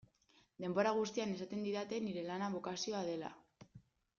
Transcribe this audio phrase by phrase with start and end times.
[0.63, 3.31] Denbora guztian esaten didate nire lana bokazioa dela.